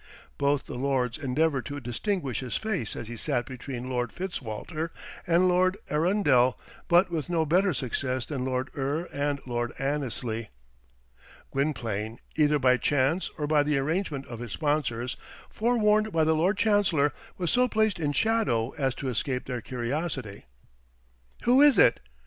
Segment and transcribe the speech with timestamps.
[0.39, 4.89] Both the lords endeavoured to distinguish his face as he sat between Lord Fitzwalter
[5.27, 10.49] and Lord Arundel, but with no better success than Lord Eure and Lord Annesley.
[11.51, 15.17] Gwynplaine, either by chance or by the arrangement of his sponsors,
[15.51, 20.45] forewarned by the Lord Chancellor, was so placed in shadow as to escape their curiosity.
[21.43, 21.99] "Who is it?